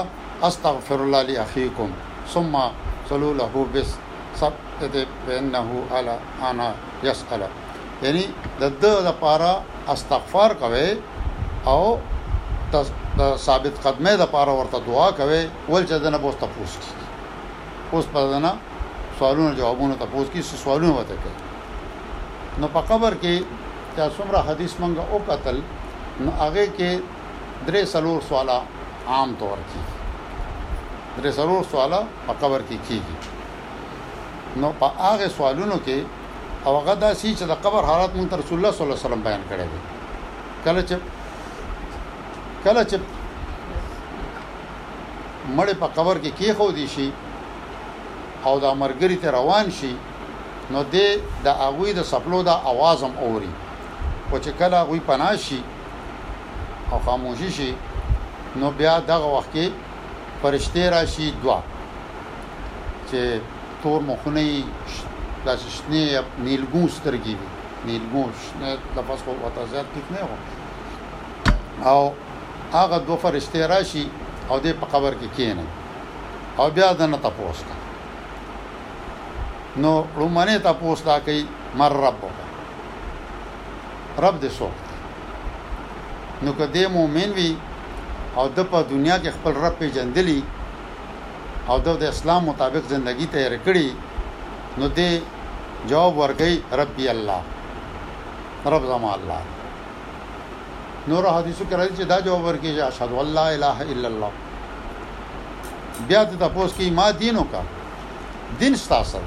استغفر 0.48 0.98
الله 1.06 1.22
لاخيكم 1.22 1.88
ثم 2.32 2.54
صلوا 3.08 3.34
له 3.42 3.52
بس 3.74 3.90
سبت 4.40 4.92
بانه 5.26 5.68
على 5.94 6.18
انا 6.50 6.68
يسال 7.02 7.42
یعنی 8.02 8.22
د 8.60 8.64
د 8.82 8.86
لپاره 9.08 9.52
استغفار 9.94 10.50
کوي 10.64 10.88
او 11.74 11.98
ثابت 13.36 13.84
قدمه 13.86 14.12
لپاره 14.22 14.50
ورته 14.58 14.78
دعا 14.90 15.10
کوي 15.10 15.48
ول 15.68 15.86
چې 15.88 15.92
دنه 15.94 16.18
بوست 16.24 16.40
پوښتنه 16.58 17.08
اوس 17.92 18.04
په 18.12 18.20
دنا 18.32 18.52
سوالونو 19.18 19.54
جوابونو 19.58 19.94
تاسو 20.02 20.24
کې 20.32 20.40
سوالونه 20.64 20.94
وته 20.96 21.16
کوي 21.22 22.62
نو 22.62 22.68
په 22.74 22.80
قبر 22.90 23.14
کې 23.22 23.34
چې 23.94 24.14
څومره 24.18 24.40
حدیث 24.48 24.72
مونږه 24.80 25.02
او 25.12 25.18
قتل 25.30 25.56
نو 26.26 26.30
هغه 26.42 26.66
کې 26.76 26.90
درې 27.66 27.82
سلور 27.94 28.20
سوالا 28.28 28.58
عام 29.14 29.34
طور 29.40 29.58
کې 29.70 29.80
درې 31.16 31.30
سلور 31.38 31.64
سوالا 31.70 32.00
په 32.26 32.34
قبر 32.44 32.60
کې 32.68 32.76
کیږي 32.88 34.60
نو 34.64 34.72
په 34.82 34.92
هغه 35.06 35.30
سوالونو 35.38 35.76
کې 35.86 35.98
او 36.66 36.74
هغه 36.80 36.94
دا 37.06 37.14
سي 37.14 37.32
چې 37.38 37.44
د 37.54 37.64
قبر 37.64 37.82
حالت 37.92 38.12
مونږ 38.14 38.30
رسول 38.40 38.58
الله 38.58 38.70
صلی 38.72 38.84
الله 38.84 38.96
علیه 38.96 39.08
وسلم 39.08 39.22
بیان 39.22 39.42
کړی 39.50 39.66
دی 39.72 39.78
کله 40.64 40.82
چې 40.88 40.96
کله 42.68 42.82
چې 42.90 42.98
مړ 45.56 45.68
په 45.82 45.86
قبر 45.98 46.16
کې 46.24 46.30
کی 46.38 46.52
خو 46.60 46.70
دي 46.78 46.86
شي 46.94 47.08
او 48.44 48.54
د 48.60 48.64
مرګري 48.82 49.16
ته 49.24 49.30
روان 49.36 49.68
شي 49.78 49.92
نو 50.72 50.80
د 50.94 50.96
د 51.46 51.48
اغوی 51.66 51.90
د 51.98 52.06
سپلو 52.12 52.38
د 52.48 52.52
आवाज 52.72 52.98
هم 53.06 53.14
اوري 53.26 53.52
او 54.30 54.36
چې 54.44 54.50
کله 54.60 54.76
اغوی 54.82 55.00
پناشي 55.10 55.60
او 56.90 56.98
خاموشي 57.08 57.50
شي 57.58 57.70
نو 58.60 58.66
بیا 58.80 58.94
دغه 59.10 59.28
وخت 59.36 59.50
کې 59.54 59.66
فرشته 60.42 60.82
راشي 60.96 61.26
دوا 61.42 61.58
چې 63.10 63.20
تور 63.82 64.00
مخونه 64.08 64.42
یې 64.52 64.60
د 65.44 65.46
شنه 65.76 66.04
نیلګون 66.46 66.86
سترګي 66.96 67.36
نیلګون 67.90 68.28
شنه 68.42 68.68
د 68.96 69.08
پاسو 69.10 69.36
وته 69.44 69.62
زیات 69.74 69.88
کېنه 69.94 70.18
او 71.92 72.00
هغه 72.78 72.98
دو 73.12 73.20
فرشته 73.26 73.66
راشي 73.74 74.04
او 74.50 74.56
د 74.64 74.80
په 74.80 74.86
قبر 74.92 75.12
کې 75.20 75.28
کی 75.28 75.28
کېنه 75.36 75.64
او 76.60 76.66
بیا 76.76 76.88
دنه 77.02 77.16
تاسو 77.28 77.54
ته 77.68 77.76
نو 79.76 80.04
لومنه 80.18 80.56
تاسو 80.56 80.94
دا 81.06 81.18
کوي 81.18 81.46
مر 81.76 81.92
رب 82.02 82.18
رب 84.22 84.40
دې 84.42 84.48
سو 84.58 84.68
نو 86.42 86.52
کدی 86.58 86.86
مؤمن 86.86 87.30
وي 87.36 87.54
او 88.36 88.48
د 88.54 88.56
په 88.70 88.80
دنیا 88.90 89.16
کې 89.18 89.30
خپل 89.36 89.52
رب 89.64 89.74
پیژندلی 89.78 90.40
او 91.68 91.76
د 91.84 91.86
اسلام 92.08 92.42
مطابق 92.48 92.82
ژوندۍ 92.90 93.26
تیر 93.32 93.52
کړی 93.66 93.88
نو 94.78 94.86
دې 94.88 95.20
جواب 95.88 96.12
ورکړي 96.18 96.56
ربي 96.80 97.06
الله 97.10 97.42
رب 98.74 98.82
زم 98.86 99.04
الله 99.10 99.40
نور 101.08 101.24
حدیثو 101.32 101.64
کې 101.64 101.74
راځي 101.74 101.96
چې 101.96 102.02
دا 102.06 102.18
جواب 102.20 102.42
ورکړي 102.44 102.70
چې 102.76 102.82
اشهد 102.88 103.10
الله 103.12 103.46
اله 103.54 103.78
الا 103.94 104.08
الله 104.08 104.32
بیا 106.08 106.24
ته 106.24 106.36
تاسو 106.36 106.74
کې 106.78 106.90
ما 106.98 107.06
دینو 107.20 107.44
کا 107.52 107.60
دین 108.60 108.74
ستاسو 108.86 109.18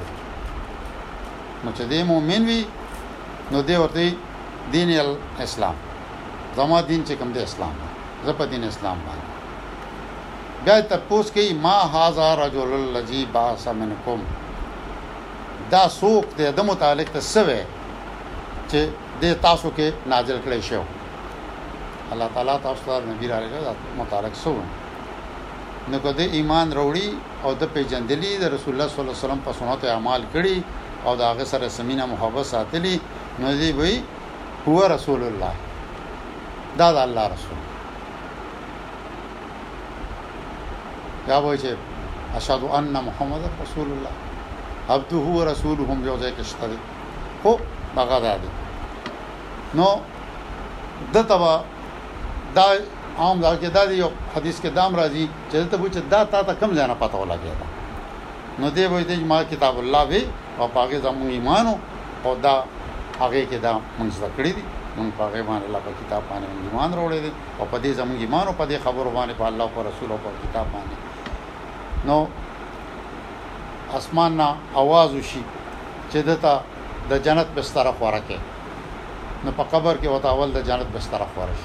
نو 1.64 1.72
چې 1.78 1.84
دی 1.92 2.04
مؤمن 2.04 2.46
وي 2.46 2.62
نو 3.52 3.62
دی 3.68 3.76
ورته 3.76 4.14
دین 4.74 4.90
اسلام 5.44 5.76
زما 6.56 6.80
دین 6.88 7.02
چې 7.08 7.14
کوم 7.20 7.32
دی 7.36 7.44
اسلام 7.44 7.76
زه 8.26 8.34
په 8.42 8.46
دین 8.54 8.64
اسلام 8.70 9.00
باندې 9.08 9.32
بیا 10.66 10.80
تاسو 10.92 11.20
کې 11.36 11.54
ما 11.68 11.78
هاذا 11.94 12.28
رجل 12.42 12.74
الذی 12.80 13.24
باث 13.34 13.68
منکم 13.80 14.20
دا 15.72 15.82
سوق 15.96 16.26
دی 16.38 16.52
د 16.60 16.70
متعلق 16.72 17.10
تسوي 17.16 17.58
چې 18.70 18.82
د 19.24 19.34
تاسو 19.48 19.72
کې 19.78 20.08
نازل 20.14 20.40
کړی 20.46 20.62
شو 20.62 20.82
الله 22.12 22.30
تعالی 22.38 22.58
تاسو 22.68 22.82
ته 22.92 23.00
نبی 23.10 23.28
راغلی 23.34 23.76
متعلق 23.98 24.36
سو 24.44 24.56
نو 25.88 26.00
کده 26.04 26.24
ایمان 26.40 26.72
وروړي 26.74 27.46
او 27.46 27.54
د 27.54 27.64
پیجندلې 27.76 28.46
د 28.46 28.56
رسول 28.56 28.74
الله 28.74 28.88
صلی 28.88 29.00
الله 29.00 29.14
علیه 29.14 29.26
وسلم 29.26 29.40
په 29.50 29.60
سنت 29.60 29.86
اعمال 29.94 30.24
کړي 30.38 30.56
او 31.06 31.14
دا 31.20 31.26
هغه 31.32 31.44
سره 31.52 31.68
سمینه 31.80 32.06
محبت 32.14 32.44
ساتلی 32.54 32.96
نو 33.40 33.48
دی 33.62 33.72
وی 33.80 33.94
هو 34.68 34.80
رسول 34.96 35.22
الله 35.30 35.54
دا 36.80 36.88
د 36.96 36.98
الله 37.08 37.26
رسول 37.36 37.60
دا 41.28 41.38
وایي 41.42 41.58
چې 41.64 41.72
اشهد 42.38 42.62
ان 42.78 42.88
محمد 43.08 43.44
رسول 43.64 43.88
الله 43.96 44.14
عبده 44.94 45.16
هو 45.28 45.38
رسولهم 45.52 45.98
یو 46.10 46.18
ځای 46.22 46.32
کې 46.38 46.44
شته 46.50 46.66
خو 47.44 47.52
هغه 47.98 48.18
دا 48.28 48.34
دی 48.42 48.50
نو 49.78 49.88
د 51.14 51.16
تبا 51.30 51.54
دا 52.56 52.68
عام 53.20 53.38
دا 53.46 53.52
کې 53.62 53.68
دا 53.78 53.84
دی 53.90 53.96
یو 54.04 54.10
حدیث 54.36 54.56
کې 54.62 54.70
دام 54.78 54.92
راځي 55.00 55.26
چې 55.52 55.56
ته 55.72 55.78
وایي 55.80 55.94
چې 55.96 56.02
دا 56.14 56.20
تا 56.34 56.40
ته 56.48 56.54
کم 56.60 56.70
ځای 56.78 56.88
نه 56.92 56.96
پته 57.02 57.18
ولاږي 57.18 57.52
نو 58.60 58.66
دی 58.76 58.86
وایي 58.86 59.06
چې 59.10 59.16
ما 59.32 59.38
کتاب 59.54 59.76
الله 59.84 60.04
وی 60.12 60.24
او 60.60 60.66
هغه 60.76 60.98
زموږ 61.08 61.30
ایمانو 61.34 61.76
او 62.26 62.36
دا 62.46 62.56
هغه 63.22 63.42
کې 63.50 63.58
دا 63.66 63.74
موږ 64.00 64.10
ذکر 64.24 64.44
دي 64.58 64.64
موږ 64.98 65.10
په 65.18 65.22
هغه 65.28 65.42
باندې 65.50 65.66
الله 65.68 65.82
په 65.88 65.92
کتاب 66.02 66.24
باندې 66.30 66.48
ایمان 66.66 66.90
وروړي 66.94 67.20
دي 67.26 67.32
او 67.60 67.66
په 67.72 67.78
دې 67.84 67.92
زموږ 68.00 68.20
ایمان 68.24 68.46
او 68.48 68.54
په 68.62 68.66
دې 68.70 68.78
خبرو 68.86 69.10
باندې 69.18 69.34
په 69.40 69.46
الله 69.50 69.68
او 69.76 69.82
رسول 69.90 70.10
او 70.12 70.20
په 70.26 70.30
کتاب 70.44 70.68
باندې 70.76 70.96
نو 72.08 72.18
اسمان 73.98 74.32
نه 74.40 74.48
आवाज 74.84 75.10
وشي 75.18 75.42
چې 76.12 76.18
دته 76.30 76.52
د 77.10 77.14
جنت 77.26 77.48
بستر 77.56 77.86
خوراکه 77.98 78.40
نو 79.44 79.50
په 79.58 79.64
قبر 79.74 79.94
کې 80.02 80.08
وته 80.14 80.28
اول 80.34 80.50
د 80.58 80.60
جنت 80.70 80.90
بستر 80.96 81.22
خورش 81.36 81.62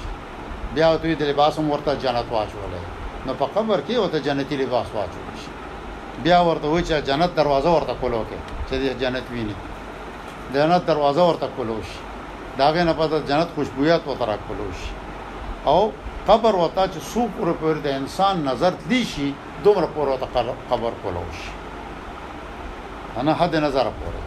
بیا 0.75 0.87
دوی 1.01 1.15
د 1.15 1.23
لباس 1.31 1.53
هم 1.59 1.67
ورته 1.73 1.91
جنت 2.03 2.25
واچولې 2.33 2.83
نو 3.27 3.31
په 3.41 3.45
قبر 3.55 3.77
کې 3.87 3.93
وته 4.03 4.17
جنتی 4.27 4.55
لباس 4.63 4.87
واچول 4.95 5.35
شي 5.45 5.51
بیا 6.23 6.37
ورته 6.47 6.67
و 6.67 6.79
چې 6.87 6.93
جنت 7.09 7.31
دروازه 7.39 7.69
ورته 7.77 7.93
کولو 8.01 8.21
کې 8.31 8.39
چې 8.69 8.93
جنت 9.01 9.25
ویني 9.31 9.55
جنت 10.53 10.81
دروازه 10.87 11.23
ورته 11.27 11.47
کولوش 11.57 11.87
داغه 12.57 12.83
نه 12.83 12.93
پته 12.93 13.19
جنت 13.29 13.47
خوشبويات 13.55 14.01
وته 14.07 14.25
را 14.25 14.37
کولوش 14.47 14.79
او 15.65 15.91
قبر 16.27 16.55
وتا 16.55 16.87
چې 16.87 16.99
سو 17.13 17.27
پر 17.39 17.51
پر 17.59 17.73
د 17.83 17.87
انسان 17.87 18.45
نظر 18.47 18.71
دی 18.89 19.05
شي 19.05 19.33
دومره 19.63 19.87
پر 19.95 20.07
وته 20.09 20.53
قبر 20.71 20.91
کولوش 21.03 21.37
انا 23.19 23.33
حد 23.33 23.55
نظر 23.55 23.83
پوره 23.83 24.23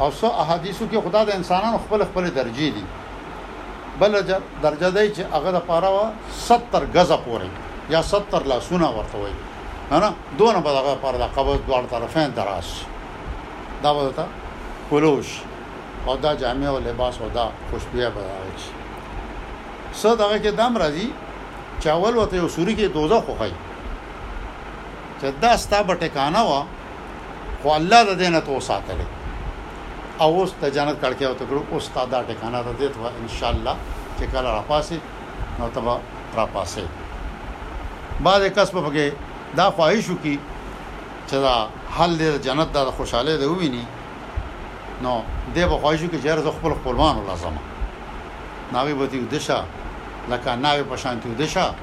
او 0.00 0.10
سو 0.10 0.26
احادیثو 0.26 0.86
کې 0.92 1.08
خدا 1.08 1.24
د 1.24 1.30
انسانانو 1.30 1.78
خپل 1.78 2.04
خپل 2.04 2.30
درجه 2.30 2.68
دي 2.76 2.84
بل 4.00 4.22
درجه 4.62 4.90
دی 4.90 5.14
چې 5.14 5.34
هغه 5.34 5.50
د 5.58 5.58
پاره 5.70 6.12
70 6.48 6.96
غزه 6.96 7.16
پورې 7.26 7.48
یا 7.90 8.02
70 8.12 8.46
لاسونه 8.54 8.90
ورته 8.98 9.18
وایي 9.18 9.34
نه 9.92 10.10
دوه 10.38 10.54
په 10.66 10.70
دغه 10.76 10.92
پر 11.04 11.14
د 11.22 11.24
قبض 11.36 11.58
دوه 11.68 11.86
طرفین 11.92 12.28
دراش 12.38 12.68
دا 13.82 13.90
وته 13.94 14.24
پلوش 14.90 15.28
او 16.06 16.16
دا 16.16 16.30
جامع 16.42 16.66
او 16.68 16.78
لباس 16.78 17.14
او 17.20 17.28
دا 17.36 17.46
خوشبویا 17.70 18.08
بداوي 18.14 18.54
څه 20.00 20.08
دغه 20.22 20.36
کې 20.42 20.50
دم 20.60 20.72
راځي 20.82 21.06
چاول 21.84 22.14
وته 22.16 22.36
یو 22.36 22.48
سوري 22.56 22.74
کې 22.78 22.86
دوزخ 22.94 23.22
خوخای 23.26 23.52
چې 25.20 25.26
دا 25.42 25.52
ستا 25.56 25.78
بټکانه 25.88 26.40
وا 26.48 26.60
خو 27.62 27.68
الله 27.78 28.00
د 28.08 28.12
دینه 28.22 28.40
تو 28.46 28.60
ساتل 28.70 28.98
او 30.22 30.28
اوس 30.40 30.50
ته 30.60 30.66
جنت 30.76 30.96
کړکې 31.02 31.22
او 31.26 31.34
تکړو 31.40 31.62
اوس 31.72 31.84
تا 31.94 32.04
دا 32.12 32.18
ټکانه 32.28 32.58
ته 32.66 32.72
دیتو 32.80 33.06
ان 33.22 33.28
شاء 33.36 33.50
الله 33.54 33.74
چې 34.20 34.24
کله 34.32 34.48
راپاسي 34.56 34.98
نو 35.58 35.68
تبا 35.74 35.94
راپاسي 36.36 36.84
بعد 38.24 38.42
کسب 38.56 38.72
پکې 38.86 39.06
دا 39.56 39.70
خواهش 39.70 40.10
وکي 40.10 40.38
چې 41.28 41.32
دا 41.46 41.68
حل 41.96 42.16
د 42.18 42.38
جنت 42.42 42.72
د 42.74 42.90
خوشاله 42.96 43.36
دی 43.42 43.44
وویني 43.44 43.84
نو 45.02 45.12
دی 45.54 45.64
به 45.66 45.78
خواهش 45.78 46.02
وکي 46.02 46.18
چې 46.18 46.38
زه 46.46 46.50
خپل 46.58 46.74
خپلوان 46.78 47.18
الله 47.18 47.36
زما 47.36 47.62
ناوی 48.72 48.94
به 48.94 49.06
دی 49.06 49.20
دشا 49.26 49.62
لکه 50.30 50.54
ناوی 50.64 50.82
په 50.82 50.96
شانتي 50.96 51.34
دشا 51.34 51.74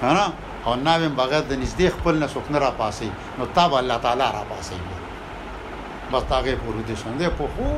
کنه 0.00 0.26
او 0.66 0.74
ناوی 0.76 1.08
بغیر 1.08 1.40
د 1.40 1.52
نږدې 1.64 1.92
خپل 1.92 2.18
نه 2.18 2.26
سکنه 2.26 2.58
را 2.58 2.70
پاسي 2.70 3.10
نو 3.38 3.46
تاب 3.54 3.74
الله 3.74 3.98
تعالی 3.98 4.20
را 4.20 4.42
پاسي 4.50 4.76
بس 6.12 6.22
تاګه 6.22 6.54
پورو 6.64 6.82
دي 6.82 6.94
څنګه 6.96 7.28
په 7.38 7.44
خو 7.52 7.68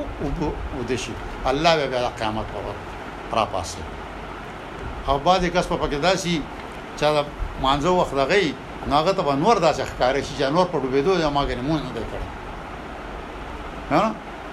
او 0.42 0.82
د 0.88 0.97
شي 0.97 1.12
الله 1.47 1.76
به 1.76 1.87
بیا 1.87 2.09
قیامت 2.18 2.47
پر 3.32 3.38
را 3.38 3.47
پاسي 3.47 3.78
او 5.09 5.18
باندې 5.25 5.44
کس 5.54 5.66
په 5.68 5.76
پکې 5.76 5.94
داسي 6.02 6.42
چې 6.99 7.04
مانځو 7.62 7.87
وخت 7.88 8.14
لغی 8.14 8.54
ناغه 8.88 9.12
ته 9.12 9.22
نور 9.37 9.56
داسې 9.62 9.82
ښکار 9.90 10.14
شي 10.25 10.32
چې 10.38 10.50
نور 10.52 10.66
په 10.72 10.78
ډوبېدو 10.78 11.20
یا 11.20 11.28
ماګه 11.30 11.54
نه 11.56 11.62
مونږ 11.68 11.80
نه 11.87 11.92
دی 11.94 12.00
کړی 12.12 12.28
ها 13.90 14.02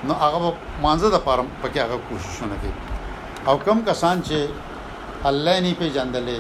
نو 0.08 0.14
هغه 0.24 0.54
مانزه 0.82 1.10
د 1.16 1.18
پاره 1.28 1.44
پکې 1.64 1.80
هغه 1.86 1.98
کوششونه 2.10 2.56
کوي 2.62 2.74
او 3.48 3.58
کم 3.66 3.82
کسان 3.90 4.22
چې 4.24 4.36
الله 5.30 5.60
نه 5.60 5.74
پیژندلې 5.82 6.40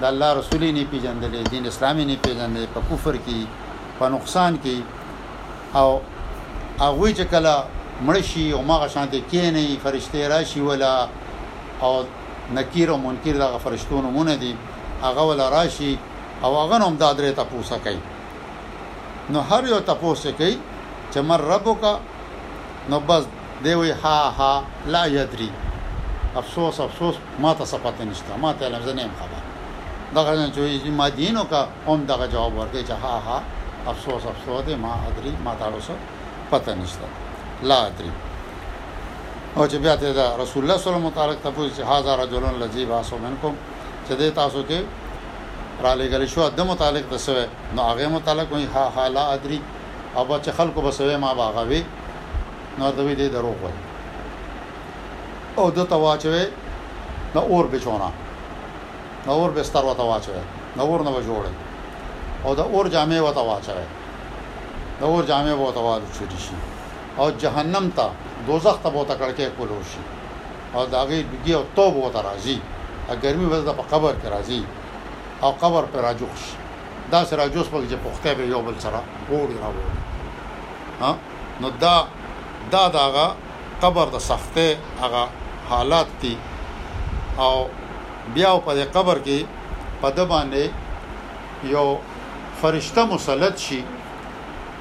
د 0.00 0.04
الله 0.12 0.30
رسول 0.38 0.62
نه 0.72 0.84
پیژندلې 0.92 1.50
دین 1.50 1.66
اسلامي 1.66 2.04
نه 2.10 2.16
پیژندلې 2.26 2.66
په 2.74 2.80
کفر 2.90 3.16
کې 3.16 3.46
په 3.98 4.08
نقصان 4.14 4.58
کې 4.64 4.76
او 5.76 5.88
هغه 6.80 7.14
چې 7.18 7.22
کله 7.32 7.54
مړشي 8.06 8.52
او 8.56 8.62
ماغه 8.70 8.88
شانته 8.94 9.22
کې 9.32 9.54
نه 9.56 9.78
فرشته 9.84 10.28
راشي 10.28 10.60
ولا 10.60 11.08
او 11.82 12.04
نکیر 12.54 12.90
او 12.90 12.98
منکر 13.06 13.32
دغه 13.44 13.58
فرشتونو 13.64 14.08
مونږ 14.10 14.30
دي 14.42 14.54
هغه 15.02 15.22
ولا 15.30 15.48
راشي 15.58 15.96
او 16.44 16.56
هغه 16.60 16.76
نوم 16.78 16.94
دا 17.02 17.12
درې 17.18 17.30
تاسو 17.40 17.76
کوي 17.84 17.98
نو 19.32 19.40
هر 19.50 19.64
یو 19.72 19.80
تاسو 19.88 20.32
کوي 20.36 20.54
چې 21.12 21.18
مر 21.30 21.40
ربک 21.52 21.84
نو 22.90 23.00
بس 23.08 23.24
دی 23.64 23.74
وی 23.80 23.90
ها 24.04 24.16
ها 24.38 24.62
لا 24.94 25.06
یدری 25.06 25.50
افسوس 26.36 26.80
افسوس 26.80 27.14
ما 27.38 27.54
ته 27.54 27.64
صفات 27.64 28.00
نشته 28.00 28.36
ما 28.44 28.52
ته 28.52 28.68
لمز 28.68 28.88
نه 28.88 29.02
خبر 29.22 29.42
دغه 30.14 30.36
نه 30.36 30.50
چې 30.54 30.86
ما 31.00 31.08
دینو 31.08 31.44
کا 31.44 31.66
هم 31.88 32.04
دغه 32.12 32.26
جواب 32.26 32.52
ورکړي 32.58 32.88
چې 32.88 32.90
ها 32.90 33.20
ها 33.26 33.42
افسوس 33.92 34.22
افسوس 34.32 34.64
دی 34.66 34.74
ما 34.74 34.96
ادري 35.08 35.34
ما 35.44 35.54
تاړو 35.60 35.82
سره 35.82 35.96
پته 36.50 36.74
نشته 36.74 37.06
لا 37.68 37.86
ادري 37.86 38.10
او 39.56 39.68
چې 39.68 39.74
بیا 39.84 39.96
ته 39.96 40.08
رسول 40.12 40.16
الله 40.16 40.46
صلی 40.46 40.62
الله 40.62 40.72
علیه 40.72 40.80
وسلم 40.88 41.06
متعلق 41.06 41.38
تاسو 41.44 41.68
چې 41.76 41.80
هاذا 41.86 42.16
رجلن 42.22 42.54
لذیب 42.64 42.90
اسو 42.92 43.18
منکم 43.26 43.54
چې 44.08 44.12
دې 44.20 44.34
تاسو 44.36 44.62
ته 44.62 44.82
را 45.82 45.94
لګل 45.94 46.26
شو 46.26 46.48
د 46.56 46.60
متعلق 46.70 47.04
د 47.12 47.16
سوې 47.26 47.44
نو 47.74 47.80
هغه 47.90 48.08
متعلق 48.16 48.48
وي 48.52 48.66
ها 48.74 48.84
حالا 48.96 49.24
ادري 49.34 49.58
او 50.16 50.24
چې 50.44 50.50
خلکو 50.58 50.78
به 50.84 50.90
سوې 50.98 51.16
ما 51.24 51.34
باغوي 51.40 51.82
نو 52.78 52.84
دوی 52.96 53.14
دې 53.20 53.28
دروغ 53.34 53.58
وي 53.64 53.74
او 55.58 55.64
د 55.76 55.80
تواچوي 55.92 56.44
نو 57.34 57.40
اور 57.52 57.64
بچونا 57.72 58.08
نو 59.26 59.32
اور 59.32 59.50
به 59.56 59.62
ستر 59.68 59.84
وته 59.90 60.02
واچوي 60.10 60.42
نو 60.76 60.82
اور 60.88 61.00
نو 61.06 61.12
جوړي 61.28 61.52
او 62.44 62.50
د 62.58 62.60
اور 62.72 62.84
جامې 62.94 63.18
وته 63.26 63.40
واچوي 63.48 63.86
د 65.00 65.02
اور 65.12 65.22
جامې 65.30 65.52
وته 65.60 65.80
واچوي 65.86 66.40
شي 66.46 66.58
او 67.20 67.30
جهنم 67.42 67.86
ته 67.96 68.10
دوزخ 68.46 68.76
ته 68.84 68.88
وته 68.98 69.14
کړکې 69.14 69.46
کولو 69.58 69.78
شي 69.92 70.04
او 70.74 70.84
داغي 70.96 71.20
بګي 71.30 71.54
او 71.58 71.62
توبه 71.76 71.98
وته 72.04 72.20
راځي 72.28 72.58
ا 73.12 73.14
ګرمي 73.22 73.46
وځه 73.52 73.72
په 73.80 73.84
قبر 73.92 74.14
کې 74.22 74.28
راځي 74.36 74.62
او 75.42 75.50
قبر 75.52 75.82
پر 75.82 75.98
راجوخ 76.02 76.36
شي 76.36 76.56
دا 77.12 77.24
سره 77.24 77.38
راجوس 77.42 77.66
په 77.68 77.76
چې 77.90 77.94
پخته 78.04 78.34
به 78.34 78.44
یو 78.52 78.60
بل 78.62 78.74
سره 78.84 79.00
وړي 79.32 79.56
راوړي 79.64 79.86
ها 81.00 81.10
نو 81.60 81.70
دا 81.82 81.96
دا 82.72 82.84
داغه 82.98 83.26
قبر 83.82 84.06
د 84.16 84.18
سختې 84.30 84.68
هغه 85.02 85.22
حالات 85.70 86.06
دي 86.22 86.36
او 87.44 87.54
بیا 88.34 88.50
په 88.66 88.72
قبر 88.96 89.16
کې 89.26 89.38
په 90.02 90.08
د 90.16 90.20
باندې 90.32 90.64
یو 91.74 91.96
فرشته 92.62 93.06
مسلط 93.06 93.56
شي 93.66 93.80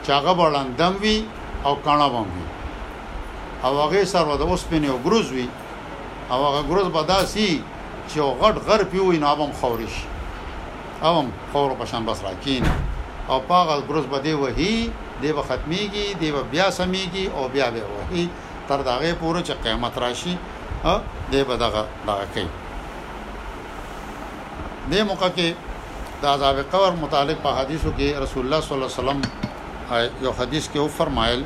چې 0.03 0.09
هغه 0.17 0.33
بلندم 0.41 0.93
وي 1.03 1.17
او 1.65 1.73
کاڼه 1.85 2.07
وي 2.13 2.47
او 3.65 3.71
هغه 3.81 4.05
سره 4.13 4.35
د 4.37 4.41
اوسپنې 4.49 4.89
او 4.91 4.97
ګروز 5.05 5.27
وي 5.35 5.47
او 6.31 6.39
هغه 6.47 6.61
ګروز 6.69 6.87
به 6.95 7.01
داسي 7.13 7.51
چې 8.09 8.19
غټ 8.41 8.55
غر 8.67 8.81
پیوي 8.91 9.17
نابم 9.25 9.51
خوري 9.61 9.87
شي 9.95 10.05
او 11.03 11.15
خور 11.51 11.71
په 11.79 11.85
شان 11.91 12.05
بس 12.07 12.23
راکین 12.23 12.63
او 13.29 13.39
پاغه 13.49 13.75
ګروز 13.89 14.05
بده 14.13 14.33
وهی 14.43 14.73
دی 15.21 15.31
به 15.37 15.41
ختميږي 15.47 16.07
دی 16.21 16.31
به 16.35 16.41
بیا 16.53 16.67
سميږي 16.79 17.25
او 17.37 17.47
بیا 17.55 17.67
به 17.75 17.81
وهی 17.95 18.23
تر 18.67 18.79
داغه 18.89 19.13
پورې 19.21 19.39
چې 19.47 19.53
قیامت 19.63 19.97
راشي 20.03 20.33
ا 20.85 20.95
دی 21.31 21.43
به 21.47 21.55
دغه 21.63 21.83
دغه 22.09 22.25
کوي 22.33 22.49
دې 24.91 25.01
موقع 25.09 25.29
کې 25.37 25.49
د 26.21 26.25
عذاب 26.33 26.57
قبر 26.71 26.91
متعلق 27.03 27.37
په 27.47 27.55
حدیثو 27.59 27.91
کې 27.97 28.07
رسول 28.25 28.43
الله 28.45 28.61
صلی 28.61 28.75
الله 28.75 28.89
علیه 28.89 29.01
وسلم 29.01 29.21
یو 30.25 30.31
حدیث 30.39 30.65
کې 30.73 30.77
او 30.83 30.87
فرمایل 30.97 31.45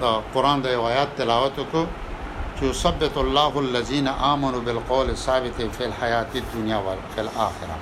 د 0.00 0.22
قران 0.34 0.62
د 0.64 0.86
آیات 0.90 1.14
تلاوت 1.20 1.56
کو 1.72 1.84
چې 2.58 2.72
ثبت 2.82 3.16
الله 3.24 3.52
الذين 3.66 4.08
امنوا 4.32 4.60
بالقول 4.66 5.08
الثابت 5.16 5.62
في 5.76 5.84
الحياه 5.90 6.26
الدنيا 6.42 6.76
وفي 6.88 7.20
الاخره 7.26 7.78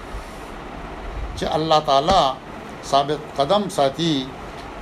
چې 1.38 1.46
الله 1.56 1.80
تعالی 1.80 2.22
ثابت 2.84 3.18
قدم 3.38 3.68
ساتي 3.68 4.26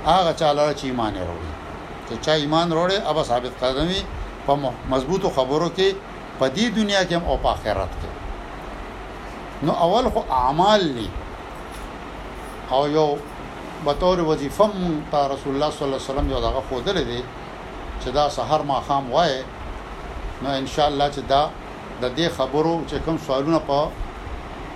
هغه 0.07 0.31
چاله 0.39 0.67
چې 0.79 0.85
ایمان 0.85 1.13
وروړي 1.19 1.53
چې 2.07 2.13
چا 2.25 2.33
ایمان 2.41 2.67
وروړي 2.71 2.97
اوب 3.07 3.19
ثابت 3.29 3.53
قدمي 3.63 4.01
په 4.47 4.53
مضبوطو 4.91 5.29
خبرو 5.37 5.67
کې 5.77 5.89
په 6.39 6.45
دې 6.55 6.65
دنیا 6.77 7.01
کې 7.07 7.13
هم 7.15 7.25
او 7.31 7.37
په 7.43 7.49
آخرت 7.55 7.91
کې 8.01 8.11
نو 9.65 9.73
اول 9.85 10.05
خو 10.13 10.21
اعمال 10.39 10.81
دي 10.97 11.09
او 12.75 12.83
یو 12.97 13.09
بطور 13.85 14.17
وظیفه 14.29 14.69
ته 15.11 15.19
رسول 15.33 15.51
الله 15.55 15.71
صلی 15.73 15.85
الله 15.85 15.99
علیه 16.01 16.09
وسلم 16.11 16.27
یو 16.31 16.39
دغه 16.47 16.61
خودل 16.69 16.97
دي 17.11 17.21
چې 18.03 18.07
دا 18.17 18.29
سحر 18.37 18.61
ما 18.69 18.79
خام 18.87 19.11
وای 19.13 19.43
نو 20.41 20.49
ان 20.59 20.67
شاء 20.67 20.87
الله 20.87 21.09
چې 21.15 21.21
دا 21.29 21.49
د 22.01 22.05
دې 22.17 22.29
خبرو 22.37 22.81
چې 22.89 22.93
کوم 23.05 23.17
سوالونه 23.27 23.59
په 23.69 23.87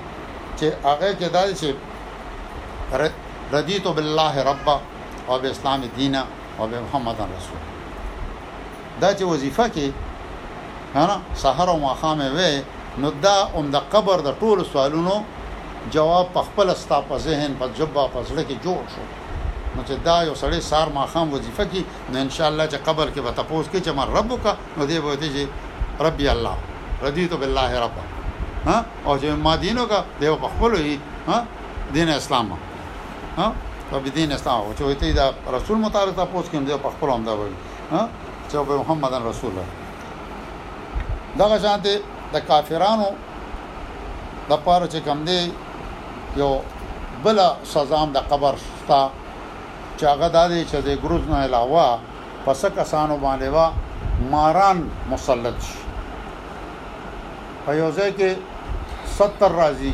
چې 0.63 0.67
هغه 0.88 1.10
کې 1.20 1.27
دا 1.38 1.43
چې 1.62 1.70
رضیت 3.55 3.86
بالله 3.98 4.34
رب 4.50 4.67
او 5.27 5.36
اسلام 5.51 5.82
دین 5.98 6.15
او 6.60 6.63
محمد 6.74 7.17
رسول 7.38 7.62
دا 9.01 9.10
چې 9.17 9.24
وظیفه 9.34 9.65
کې 9.75 9.88
هنا 10.96 11.17
سحر 11.43 11.67
او 11.74 11.77
مخام 11.88 12.20
وې 12.38 12.53
نو 13.01 13.08
دا 13.25 13.38
اوم 13.58 13.67
د 13.75 13.77
قبر 13.93 14.17
د 14.27 14.32
ټول 14.41 14.58
سوالونو 14.74 15.17
جواب 15.96 16.25
په 16.36 16.41
خپل 16.48 16.74
ستا 16.82 16.98
په 17.10 17.15
ذهن 17.27 17.58
په 17.60 17.65
جبا 17.77 18.08
په 18.15 18.24
زړه 18.24 18.43
کې 18.50 18.58
جوړ 18.63 18.82
شو 18.95 19.04
نو 19.76 19.82
چې 19.88 19.95
دا 20.08 20.17
یو 20.30 20.36
سړی 20.43 20.60
سار 20.71 20.88
ماخام 20.99 21.28
وظیفه 21.36 21.63
کې 21.73 21.82
نو 22.12 22.17
ان 22.26 22.30
شاء 22.36 22.47
الله 22.52 22.65
چې 22.67 22.76
قبر 22.88 23.08
کې 23.13 23.19
به 23.19 23.32
تاسو 23.32 23.63
کې 23.63 23.86
چې 23.86 23.89
ما 23.89 24.06
رب 24.06 24.43
کا 24.43 24.58
نو 24.78 24.82
دی 24.89 24.97
به 25.06 25.15
دې 25.15 25.47
ربي 26.08 26.26
الله 26.30 26.56
رضیت 27.06 27.34
بالله 27.39 27.80
رب 27.86 27.95
ها 28.65 28.86
او 29.06 29.17
چې 29.19 29.26
ما 29.43 29.56
دینو 29.58 29.86
کا 29.86 30.04
دیو 30.21 30.36
په 30.36 30.47
خپل 30.47 30.71
وي 30.73 30.99
ها 31.28 31.43
دین 31.93 32.10
اسلام 32.10 32.52
ها 33.38 33.52
په 33.89 33.97
دین 34.15 34.32
اسلام 34.32 34.62
او 34.62 34.73
چې 34.78 34.95
ته 34.99 35.13
دا 35.13 35.34
رسول 35.56 35.78
مطابق 35.78 36.13
تاسو 36.15 36.49
کوم 36.52 36.65
دی 36.65 36.78
په 36.84 36.89
خپل 36.95 37.10
هم 37.15 37.23
دا 37.30 37.34
وي 37.39 37.52
ها 37.91 38.08
چې 38.49 38.56
په 38.69 38.73
محمد 38.84 39.13
رسول 39.26 39.52
الله 39.52 39.67
دا 41.38 41.58
شانته 41.60 42.02
د 42.34 42.39
کافرانو 42.52 43.10
د 44.49 44.54
پاره 44.65 44.88
چې 44.89 44.95
کوم 45.08 45.23
دی 45.26 45.54
یو 46.43 46.52
بل 47.23 47.41
سزام 47.73 48.12
د 48.15 48.26
قبر 48.32 48.56
شتا 48.63 49.02
چې 49.97 50.04
هغه 50.12 50.28
د 50.28 50.38
دې 50.49 50.71
چې 50.71 50.76
د 50.88 50.99
ګروز 51.04 51.28
نه 51.34 51.38
علاوه 51.38 51.99
پس 52.45 52.65
کسانو 52.80 53.17
باندې 53.17 53.43
وا 53.43 53.71
ماران 54.32 54.89
مسلط 55.12 55.62
شي 55.67 55.78
په 57.65 57.73
یو 57.76 57.91
ځای 57.99 58.12
کې 58.19 58.32
70 59.17 59.54
راځي 59.62 59.93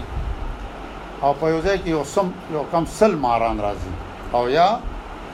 او 1.23 1.32
په 1.39 1.45
یو 1.53 1.60
ځای 1.65 1.77
کې 1.84 1.89
یو 1.95 2.03
سم 2.15 2.27
یو 2.55 2.63
کم 2.71 2.84
سل 2.97 3.13
ماران 3.25 3.58
راځي 3.65 3.93
او 4.36 4.43
یا 4.58 4.67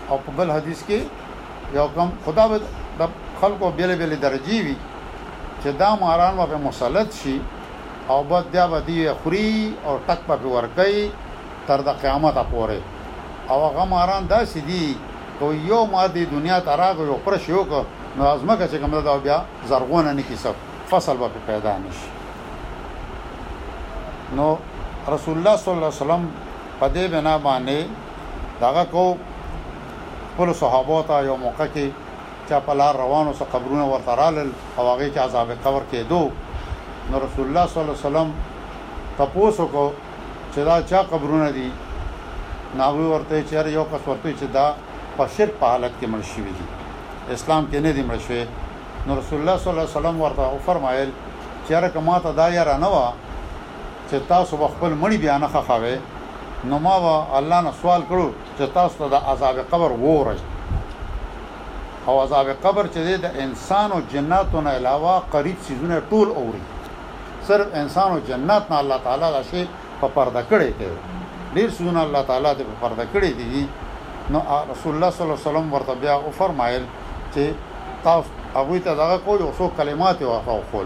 او 0.10 0.16
په 0.26 0.30
بل 0.38 0.48
حدیث 0.56 0.80
کې 0.88 1.00
یو 1.80 1.88
کم 1.96 2.10
خدا 2.26 2.46
به 2.50 2.58
د 3.00 3.20
خلکو 3.42 3.66
بیل 3.78 3.92
بیل 4.02 4.14
درجی 4.26 4.60
وي 4.66 4.76
چې 5.62 5.70
دا 5.82 5.90
ماران 6.06 6.34
به 6.52 6.58
مسلط 6.68 7.10
شي 7.20 7.36
او 8.12 8.20
بعد 8.32 8.46
بیا 8.54 8.66
به 8.74 8.80
دی 8.88 8.98
خوري 9.22 9.50
او 9.88 9.94
ټک 10.08 10.20
په 10.28 10.36
ورګي 10.54 11.00
تر 11.68 11.80
د 11.88 12.02
قیامت 12.02 12.36
پورې 12.54 12.80
او 13.50 13.58
هغه 13.68 13.84
ماران 13.96 14.24
دا 14.34 14.40
سدي 14.54 14.86
کو 15.40 15.46
یو 15.72 15.82
ماده 15.94 16.24
دنیا 16.36 16.58
ته 16.68 16.76
راغ 16.82 16.98
یو 17.10 17.18
پر 17.26 17.38
شوک 17.48 17.70
نو 18.18 18.24
ازمکه 18.34 18.66
چې 18.72 18.76
کوم 18.82 18.94
دا 19.10 19.18
بیا 19.26 19.38
زرغونه 19.70 20.12
نه 20.14 20.22
کیسه 20.30 20.52
فصل 20.92 21.18
به 21.18 21.30
پیدا 21.48 21.74
نشي 21.84 22.10
نو 24.40 24.56
رسول 25.16 25.36
الله 25.38 25.56
صلی 25.62 25.72
الله 25.74 25.90
علیه 25.92 26.04
وسلم 26.04 26.24
په 26.80 26.88
دې 26.96 27.06
بنا 27.16 27.34
باندې 27.38 27.86
داغه 28.62 28.84
کو 28.94 29.04
خپل 30.34 30.52
صحابه 30.62 30.98
ته 31.10 31.22
یو 31.28 31.36
موقع 31.44 31.68
کې 31.74 31.88
چا 32.50 32.60
په 32.66 32.74
لار 32.80 32.96
روانو 33.04 33.34
سره 33.38 33.48
قبرونه 33.54 33.86
ورترال 33.92 34.36
او 34.78 34.84
هغه 34.92 35.10
کې 35.10 35.18
عذاب 35.26 35.52
قبر 35.66 35.84
کې 35.92 35.98
دو 36.12 36.22
نو 37.12 37.20
رسول 37.26 37.46
الله 37.48 37.66
صلی 37.70 37.82
الله 37.82 37.98
علیه 37.98 38.08
وسلم 38.08 38.32
تاسو 39.18 39.66
کو 39.74 39.84
چې 40.54 40.58
دا 40.70 40.78
چا 40.90 41.04
قبرونه 41.12 41.52
دي 41.58 41.72
ناوی 42.80 43.06
ورته 43.10 43.44
چې 43.50 43.68
یو 43.78 43.84
کس 43.92 44.08
ورته 44.08 44.30
چې 44.40 44.48
دا 44.58 44.66
په 45.18 45.28
شرک 45.38 45.54
په 45.60 45.66
حالت 45.72 45.92
کې 46.02 46.06
مرشي 46.14 46.42
وي 46.42 46.54
دي 46.60 47.34
اسلام 47.34 47.68
کې 47.72 47.76
نه 47.86 47.92
دي 47.98 48.04
مرشي 48.12 48.42
نو 49.08 49.12
رسول 49.22 49.40
الله 49.40 49.58
صلی 49.60 49.70
الله 49.72 49.88
علیه 49.88 49.98
وسلم 49.98 50.22
ورته 50.24 50.60
فرمایل 50.66 51.10
چې 51.68 51.74
را 51.86 51.90
کما 51.96 52.20
ته 52.26 52.32
دا 52.42 52.48
یاره 52.58 52.78
نه 52.86 52.90
و 52.96 53.00
چې 54.10 54.20
تاسو 54.30 54.58
خپل 54.68 54.92
مړی 55.04 55.18
بیان 55.18 55.48
خخوي 55.54 55.96
نو 56.70 56.80
ما 56.80 56.96
الله 57.38 57.62
نه 57.68 57.72
سوال 57.82 58.02
کړو 58.10 58.30
چې 58.58 58.64
تاسو 58.76 58.98
ته 59.04 59.08
د 59.14 59.26
عذاب 59.34 59.58
قبر 59.72 59.92
وورج 60.04 60.40
او 62.08 62.20
عذاب 62.22 62.48
قبر 62.66 62.86
چې 62.94 63.02
د 63.26 63.40
انسان 63.46 63.92
او 63.96 64.00
جناتو 64.12 64.62
نه 64.68 64.72
علاوه 64.80 65.16
قریب 65.38 65.56
سيزونه 65.68 66.00
ټول 66.10 66.28
اوري 66.42 66.62
صرف 67.48 67.68
انسان 67.82 68.12
او 68.12 68.20
جنات 68.30 68.72
نه 68.74 68.80
الله 68.84 68.98
تعالی 69.08 69.22
دا 69.38 69.42
شی 69.50 69.66
په 70.04 70.08
پرده 70.20 70.44
کړی 70.52 70.72
دی 70.80 70.92
ډیر 71.60 71.70
سيزونه 71.80 72.04
الله 72.08 72.22
تعالی 72.30 72.54
دې 72.54 72.58
په 72.58 72.88
پرده 72.88 73.08
کړی 73.14 73.34
دي 73.34 73.68
نو 74.30 74.42
رسول 74.72 74.94
الله 74.94 75.10
صلی 75.16 75.26
الله 75.26 75.40
علیه 75.40 75.50
وسلم 75.50 75.74
ورته 75.74 75.94
بیا 76.06 76.14
او 76.16 76.32
فرمایل 76.40 76.86
چې 77.36 77.40
تاسو 78.04 78.30
هغه 78.56 78.80
ته 78.88 78.94
دغه 79.04 79.18
کول 79.28 79.42
او 79.42 79.52
څو 79.60 79.70
کلمات 79.78 80.22
او 80.32 80.40
خو 80.68 80.80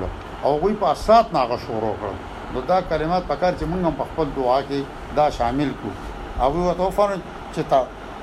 او 0.43 0.59
هغه 0.59 0.73
په 0.83 0.93
سات 1.05 1.33
نه 1.39 1.47
غشورو 1.53 1.93
کړل 2.01 2.19
نو 2.53 2.59
دا 2.69 2.77
کلمات 2.89 3.23
پکار 3.29 3.53
چې 3.59 3.63
موږ 3.71 3.81
په 3.99 4.03
خپل 4.11 4.27
دعا 4.37 4.59
کې 4.67 4.79
دا 5.17 5.25
شامل 5.37 5.69
کو 5.81 5.89
او 6.45 6.49
وی 6.53 6.61
وته 6.69 6.87
فرض 6.97 7.21
چې 7.53 7.61
تا 7.73 7.79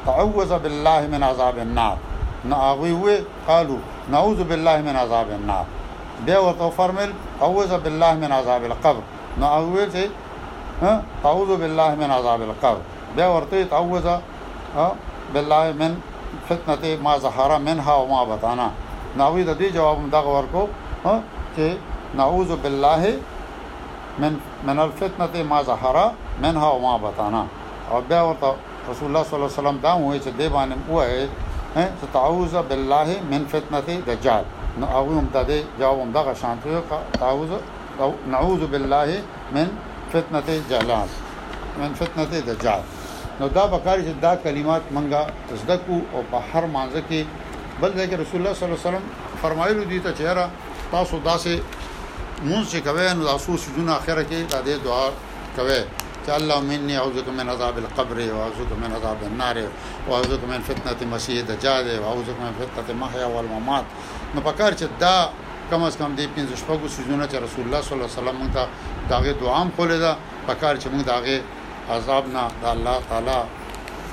تعوذ 0.07 0.53
بالله 0.65 1.01
من 1.15 1.23
عذاب 1.31 1.57
النار 1.67 1.97
نو 2.53 2.63
هغه 2.69 2.89
وی 3.03 3.15
قالو 3.51 3.77
نعوذ 4.15 4.41
بالله 4.53 4.77
من 4.89 4.97
عذاب 5.03 5.29
النار 5.37 5.65
بیا 6.29 6.39
وته 6.47 6.71
فرمل 6.79 7.11
اعوذ 7.47 7.73
بالله 7.87 8.13
من 8.25 8.33
عذاب 8.39 8.63
القبر 8.71 9.03
نو 9.43 9.47
هغه 9.47 9.69
وی 9.77 9.85
چې 9.95 10.05
تعوذ 11.27 11.51
بالله 11.63 11.89
من 12.03 12.11
عذاب 12.19 12.43
القبر 12.43 12.79
بیا 13.21 13.27
ورته 13.29 13.65
تعوذ 13.65 14.07
بالله 15.37 15.73
من 15.85 15.95
فتنه 16.49 16.91
ما 17.07 17.15
ظهر 17.27 17.59
منها 17.59 17.95
وما 17.95 18.25
بطن 18.33 18.61
نو 18.65 19.31
د 19.39 19.63
دې 19.63 19.79
جواب 19.79 20.11
دغه 20.17 20.37
ورکو 20.41 20.67
چې 21.07 22.21
نعوذ 22.21 22.55
بالله 22.67 23.17
من 24.19 24.39
من 24.67 24.79
الفتنة 24.81 25.43
ما 25.43 25.63
ظهر 25.63 26.13
منها 26.43 26.69
وما 26.73 26.97
بطانا 26.97 27.45
او 27.91 28.01
بیا 28.09 28.23
ورته 28.29 28.53
رسول 28.91 29.09
الله 29.09 29.23
صلی 29.29 29.37
الله 29.37 29.51
عليه 29.51 29.61
وسلم 29.61 29.79
دا 29.87 29.93
وې 30.05 30.17
چې 30.25 30.31
دی 30.39 30.49
باندې 30.57 30.77
وې 30.91 31.11
ہے 31.77 31.85
تعوذ 32.13 32.55
بالله 32.69 33.09
من 33.33 33.43
فتنة 33.53 33.89
دجال 34.09 34.45
نو 34.81 34.87
اوم 34.97 35.27
تدې 35.35 35.59
جواب 35.79 35.99
اوم 35.99 36.11
دغه 36.17 36.33
شان 36.43 36.57
ته 36.65 36.81
تعوذ 37.21 37.51
نعوذ 38.33 38.63
بالله 38.73 39.11
من 39.55 39.67
فتنة 40.13 40.49
جلال 40.71 41.09
من 41.81 41.91
فتنة 42.01 42.33
دجال 42.49 42.83
نو 43.41 43.47
دا 43.49 43.67
بکاری 43.67 44.03
چې 44.03 44.13
دا 44.23 44.35
کلمات 44.45 44.83
منګا 44.97 45.23
تصدقو 45.51 45.99
او 46.15 46.21
په 46.33 46.39
هر 46.53 46.67
مانزه 46.67 47.03
کې 47.11 47.21
بل 47.81 47.91
ځای 47.97 48.07
کې 48.11 48.17
رسول 48.25 48.41
الله 48.41 48.53
صلی 48.57 48.67
الله 48.69 48.79
علیه 48.81 48.89
وسلم 48.89 49.05
فرمایلو 49.43 49.83
دي 49.91 50.01
ته 50.01 50.13
چهرا 50.13 50.47
تاسو 50.93 51.19
داسې 51.25 51.61
مونږ 52.45 52.65
چې 52.71 52.79
کوي 52.85 53.05
نو 53.19 53.25
تاسو 53.27 53.57
سجون 53.65 53.89
اخره 53.89 54.23
کې 54.25 54.37
د 54.53 54.55
دې 54.69 54.77
دعا 54.85 55.09
کوي 55.57 55.79
چې 56.27 56.31
الله 56.39 56.61
مني 56.69 56.97
اعوذ 56.97 57.29
من 57.39 57.49
عذاب 57.49 57.79
القبر 57.79 58.19
واعوذ 58.37 58.71
من 58.83 58.93
عذاب 58.97 59.23
النار 59.29 59.57
واعوذ 60.09 60.33
من 60.49 60.61
فتنه 60.69 60.97
المسيح 61.03 61.37
الدجال 61.39 61.87
واعوذ 62.01 62.29
من 62.41 62.53
فتنه 62.61 62.85
المحيا 62.89 63.25
والممات 63.27 63.85
نو 64.35 64.41
پکار 64.45 64.73
چې 64.73 64.87
دا 65.01 65.29
کم 65.71 65.83
از 65.85 65.97
کم 65.97 66.17
دې 66.19 66.27
پنځه 66.39 66.57
شپږو 66.63 66.89
سجونه 66.97 67.27
چې 67.29 67.35
رسول 67.47 67.65
الله 67.65 67.81
صلی 67.81 67.99
الله 67.99 68.11
علیه 68.11 68.21
وسلم 68.21 68.51
ته 68.55 68.67
داغه 69.13 69.33
دعا 69.45 69.55
هم 69.63 69.71
کولې 69.79 69.99
ده 70.05 70.17
پکار 70.49 70.77
چې 70.83 70.87
موږ 70.93 71.03
داغه 71.07 71.41
عذاب 71.95 72.29
نه 72.35 72.43
د 72.63 72.65
الله 72.65 72.99
تعالی 73.09 73.37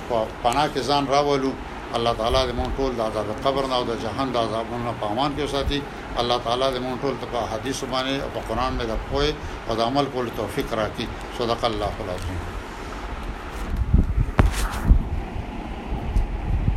په 0.10 0.18
پناه 0.44 0.68
کې 0.76 0.82
ځان 0.90 1.10
راولو 1.16 1.52
الله 1.98 2.14
تعالی 2.22 2.40
دې 2.52 2.56
مونږ 2.60 2.72
ټول 2.80 2.92
د 2.98 3.02
عذاب 3.02 3.26
قبر 3.46 3.68
نه 3.72 3.76
او 3.76 3.84
د 3.92 4.02
جهنم 4.06 4.32
د 4.38 4.42
عذابونو 4.46 4.94
په 5.02 5.06
امان 5.12 5.36
کې 5.38 5.42
وساتي 5.44 5.82
الله 6.22 6.38
تعالی 6.46 6.66
دې 6.74 6.80
مونږ 6.86 6.96
ټول 7.02 7.16
ته 7.22 7.40
حدیث 7.54 7.80
باندې 7.94 8.16
او 8.24 8.30
قرآن 8.50 8.74
باندې 8.78 8.86
د 8.88 8.94
پوهه 9.10 9.32
او 9.68 9.74
د 9.82 9.92
عمل 9.92 10.06
کولو 10.16 10.36
توفیق 10.42 10.68
راکړي 10.82 11.06
صدق 11.38 11.62
الله 11.74 11.94
العظیم 12.08 12.53